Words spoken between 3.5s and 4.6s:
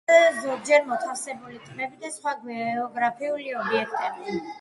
ობიექტები.